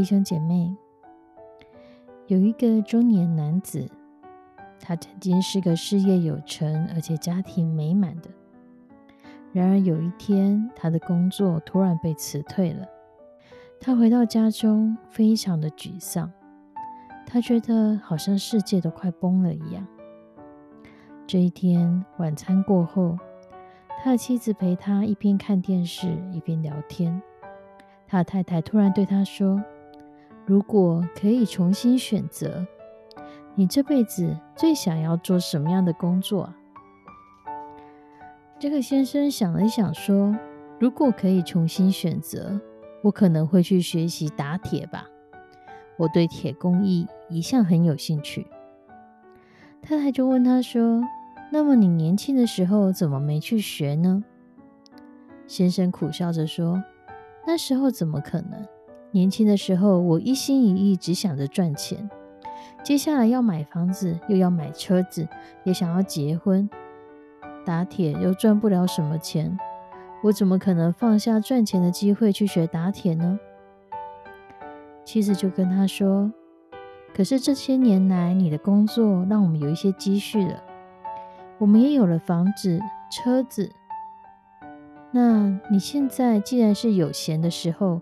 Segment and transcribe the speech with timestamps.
[0.00, 0.74] 弟兄姐妹，
[2.26, 3.86] 有一个中年男子，
[4.80, 8.30] 他曾经是个事业有成而且家庭美满的。
[9.52, 12.88] 然而有一天，他的工作突然被辞退了。
[13.78, 16.32] 他回到家中，非常的沮丧。
[17.26, 19.86] 他觉得好像世界都快崩了一样。
[21.26, 23.18] 这一天晚餐过后，
[24.02, 27.20] 他的妻子陪他一边看电视一边聊天。
[28.06, 29.62] 他的太太突然对他说
[30.50, 32.66] ：“如果可以重新选择，
[33.54, 36.52] 你这辈子最想要做什么样的工作？”
[38.58, 40.36] 这个先生想了想说
[40.80, 42.60] ：“如果可以重新选择，
[43.04, 45.06] 我可能会去学习打铁吧。
[45.96, 48.48] 我对铁工艺一向很有兴趣。”
[49.80, 51.00] 太太就问他说
[51.52, 54.24] ：“那么你年轻的时候怎么没去学呢？”
[55.46, 56.82] 先生苦笑着说。
[57.46, 58.66] 那时候怎么可能？
[59.12, 62.08] 年轻的时候，我一心一意只想着赚钱。
[62.82, 65.28] 接下来要买房子，又要买车子，
[65.64, 66.68] 也想要结婚。
[67.64, 69.58] 打铁又赚不了什么钱，
[70.22, 73.38] 我怎么可能放下赚钱的机会去学打铁呢？
[75.04, 76.32] 妻子就跟他说
[77.12, 80.62] ：“可是这些年来，你的工作让我们有一些积蓄了，
[81.58, 82.80] 我们也有了房子、
[83.10, 83.70] 车子。”
[85.12, 88.00] 那你现在既然是有闲的时候，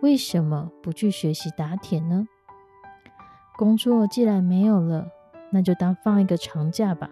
[0.00, 2.28] 为什么不去学习打铁呢？
[3.56, 5.08] 工作既然没有了，
[5.50, 7.10] 那就当放一个长假吧，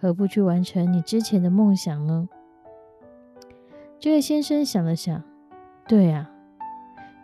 [0.00, 2.28] 何不去完成你之前的梦想呢？
[3.98, 5.22] 这位先生想了想，
[5.86, 6.30] 对啊，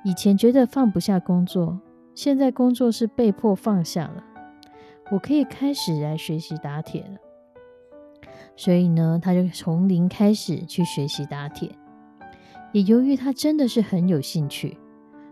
[0.05, 1.81] 以前觉得放不下工作，
[2.15, 4.23] 现在工作是被迫放下了，
[5.11, 7.17] 我可以开始来学习打铁了。
[8.55, 11.71] 所以呢，他就从零开始去学习打铁。
[12.73, 14.79] 也由于他真的是很有兴趣，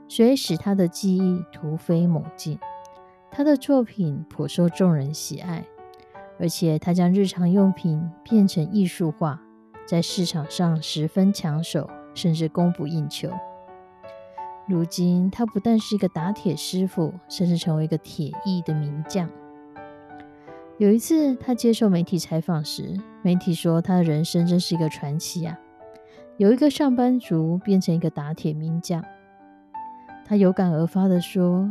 [0.08, 2.58] 所以使他的技艺突飞猛进。
[3.30, 5.64] 他的作品颇受众人喜爱，
[6.38, 9.40] 而且他将日常用品变成艺术化，
[9.86, 13.30] 在市场上十分抢手，甚至供不应求。
[14.68, 19.28] 如今，他不但是一个打铁师傅，甚至成为一个铁艺的名将。
[20.78, 25.58] 有一次，他接受媒体采访时，媒体说他的人生真是一个传奇啊！
[26.40, 29.04] 有一个上班族变成一个打铁名将。
[30.24, 31.70] 他有感而发的说：“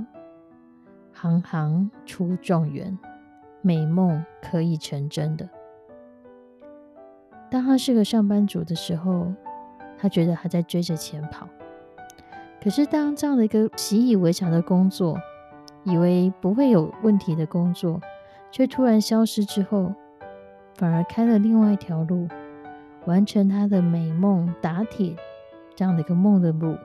[1.11, 2.95] 行行出状元，
[3.63, 5.49] 美梦可以成真的。”
[7.49, 9.33] 当他是个上班族的时候，
[9.97, 11.47] 他觉得他在追着钱跑。
[12.63, 15.17] 可是，当这样的一个习以为常的工作，
[15.83, 17.99] 以为不会有问题的工作，
[18.51, 19.91] 却突然消失之后，
[20.75, 22.27] 反而开了另外一条路，
[23.05, 25.15] 完成他的美梦打铁
[25.75, 26.75] 这样的一个梦的路。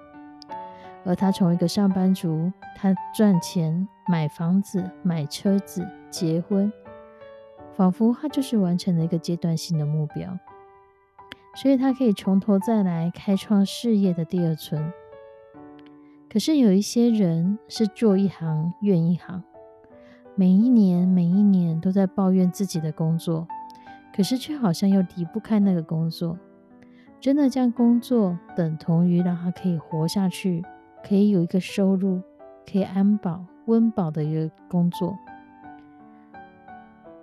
[1.04, 6.72] 而他从一个上班族，他赚钱、买房子、买车子、结婚，
[7.76, 10.38] 仿佛他就是完成了一个阶段性的目标，
[11.56, 14.92] 所以他可以从头再来，开创事业的第二春。
[16.32, 19.42] 可是有一些人是做一行怨一行。
[20.34, 23.46] 每一年，每一年都在抱怨自己的工作，
[24.14, 26.38] 可是却好像又离不开那个工作。
[27.20, 30.62] 真的将工作等同于让他可以活下去，
[31.02, 32.20] 可以有一个收入，
[32.70, 35.16] 可以安保温饱的一个工作。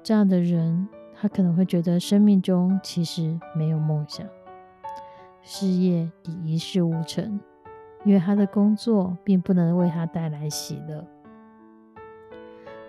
[0.01, 4.25] 这样的人，他可能会觉得生命中其实没有梦想，
[5.44, 7.39] 事业已一事无成，
[8.03, 11.05] 因为他的工作并不能为他带来喜乐。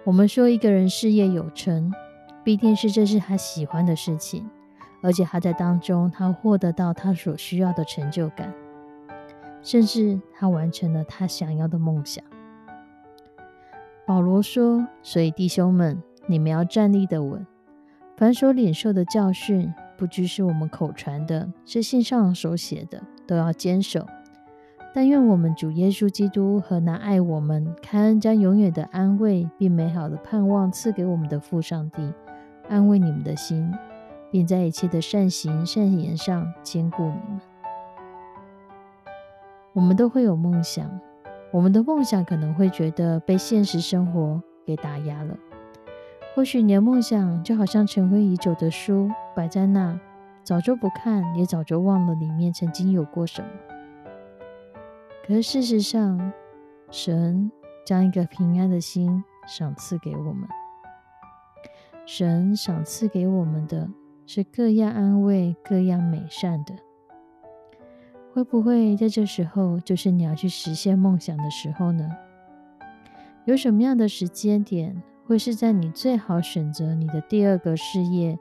[0.04, 1.92] 我们说一个人事业有成，
[2.44, 4.48] 必定是这是他喜欢的事情，
[5.02, 8.52] 而且他在当中他获得到他所需要的成就感，
[9.62, 12.24] 甚至他完成了他想要的梦想。
[14.04, 17.46] 保罗说：“所以弟兄们，你们要站立的稳。
[18.16, 24.04] 凡所领受的教训，不拘是我们口传的，是信上所写的，都要坚守。
[24.94, 32.12] 但愿我们主耶稣基督和那爱我们、开恩将永远的安慰并美好的盼望赐给我们的父上帝，
[32.72, 33.70] 安慰你们的心，
[34.30, 37.40] 并在一切的善行、善言上兼顾你们。”
[39.74, 40.90] 我们都会有梦想。
[41.50, 45.36] 我们的梦想可能会觉得被现实生活给打压了。
[46.34, 50.00] 或许你的梦想就好像尘灰已久的书摆在那，
[50.42, 53.48] 早就不看，也早就忘了里面曾经有过什么。
[55.26, 56.32] 可是事实上，
[56.90, 57.52] 神
[57.84, 60.48] 将一个平安的心赏赐给我们。
[62.04, 63.88] 神赏赐给我们的
[64.26, 66.74] 是各样安慰、各样美善的。
[68.32, 72.08] 会不会在这时候就是你要去实现梦想的时候呢？
[73.44, 78.38] 有什么样的时间点会是在你最好选择你的第二个事业、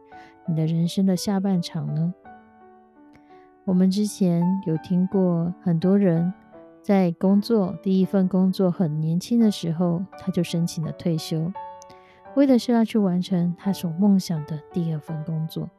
[0.48, 2.14] 你的人生的下半场呢？
[3.66, 6.34] 我们之前有听过很多人
[6.82, 11.52] 在工作第一份工作很年轻的时候，他就申请了退休，
[12.36, 15.70] 为的是要去完成他所梦想的第二份工作。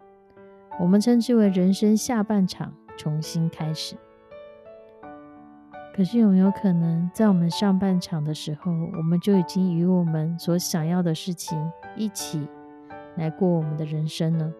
[0.80, 2.72] 我们称之为人生下半场。
[2.98, 3.96] 重新开始，
[5.96, 11.58] 可是有没有可能在我们上半场的时候，我们就已经与我们所想要的事情
[11.96, 12.46] 一起
[13.16, 14.52] 来过我们的人生呢？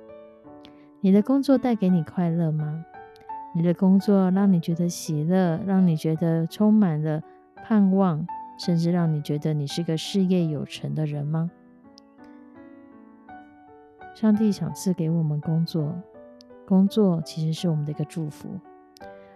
[1.03, 2.85] 你的工作带给你快乐吗？
[3.55, 7.23] 你的工作让你觉得喜乐，让你觉得充满了
[7.55, 8.27] 盼望，
[8.59, 11.51] 甚至让你觉得你是个事业有成的人吗？
[14.23, 15.93] 上帝想赐给我们工作。
[16.65, 18.51] 工作其实是我们的一个祝福，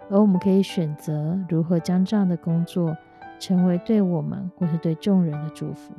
[0.09, 2.97] 而我们可以选择如何将这样的工作
[3.41, 5.93] 成为对我们或是对众人的祝福。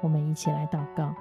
[0.00, 1.12] 我们一起来祷告：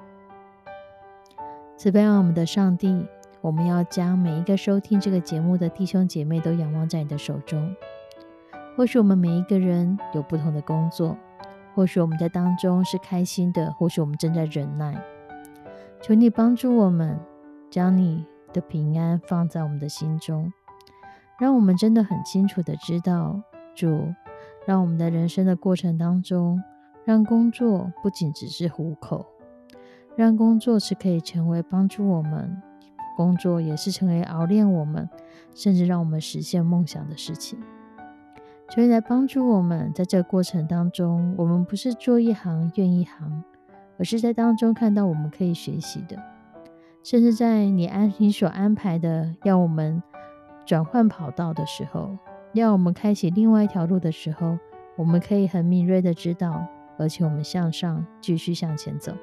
[1.77, 3.07] 慈悲我们的上帝，
[3.41, 7.75] 我们要将每一个收听这个节目的弟兄姐妹都仰望在你的手中。
[8.77, 11.17] 或许我们每一个人有不同的工作，
[11.73, 14.95] 或许我们在当中是开心的，或许我们正在忍耐。
[16.01, 17.19] 求你帮助我们，
[17.69, 18.25] 将你。
[18.53, 20.51] 的平安放在我们的心中，
[21.39, 23.41] 让我们真的很清楚的知道，
[23.73, 24.13] 主
[24.65, 26.61] 让我们的人生的过程当中，
[27.05, 29.25] 让工作不仅只是糊口，
[30.17, 32.61] 让工作是可以成为帮助我们，
[33.15, 35.09] 工作也是成为熬练我们，
[35.55, 37.57] 甚至让我们实现梦想的事情。
[38.69, 43.45] 求你来帮助我们，在这个过程当中，我们不是做一行怨一行，
[44.01, 46.17] 而是在当中看到我们可以学习的。
[47.03, 50.01] 甚至在你安你所安排的要我们
[50.65, 52.17] 转换跑道的时候，
[52.53, 54.57] 要我们开启另外一条路的时候，
[54.95, 56.65] 我们可以很敏锐的知道，
[56.97, 59.13] 而且我们向上继续向前走。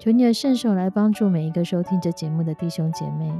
[0.00, 3.32] 求你的圣手来帮助每一个收听这节目的弟兄姐妹，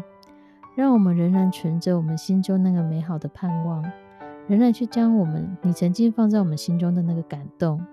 [0.77, 3.85] 让我们仍然存着我们心中那个美好的盼望，
[4.47, 7.85] 仍然去将我们你曾经放在我们心中的那个感动，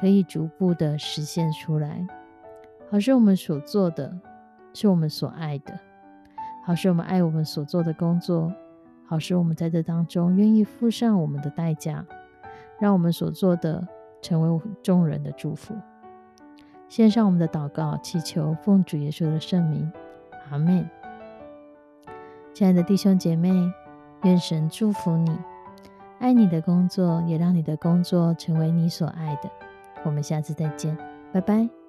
[0.00, 2.06] 可以逐步的实现出来，
[2.90, 4.18] 好是我们所做的。
[4.72, 5.76] 是我们所爱的，
[6.64, 8.52] 好是我们爱我们所做的工作，
[9.04, 12.06] 好是我们在这当中愿意付上我们的代价，
[12.78, 13.84] 让我们所做的
[14.22, 15.74] 成为众人的祝福。
[16.88, 19.90] 献上我们的祷告，祈求奉主耶稣的圣名，
[20.52, 20.88] 阿门。
[22.54, 23.52] 亲爱的弟兄姐妹，
[24.22, 25.36] 愿神祝福你，
[26.20, 29.50] 爱你的工作，也让你的工作成为你所爱的。
[30.04, 30.96] 我们下次再见，
[31.32, 31.79] 拜拜。